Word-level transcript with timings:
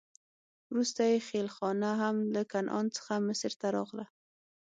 وروسته 0.71 1.01
یې 1.09 1.17
خېلخانه 1.27 1.91
هم 2.01 2.15
له 2.35 2.41
کنعان 2.51 2.85
څخه 2.95 3.13
مصر 3.27 3.51
ته 3.59 3.67
راغله. 3.75 4.05